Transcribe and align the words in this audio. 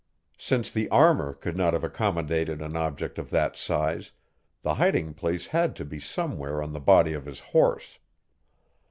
Since 0.39 0.71
the 0.71 0.89
armor 0.89 1.31
could 1.31 1.55
not 1.55 1.73
have 1.73 1.83
accommodated 1.83 2.59
an 2.59 2.75
object 2.75 3.19
of 3.19 3.29
that 3.29 3.55
size, 3.55 4.11
the 4.63 4.73
hiding 4.73 5.13
place 5.13 5.45
had 5.45 5.75
to 5.75 5.85
be 5.85 5.99
somewhere 5.99 6.59
on 6.59 6.73
the 6.73 6.79
body 6.79 7.13
of 7.13 7.25
his 7.25 7.39
horse. 7.39 7.99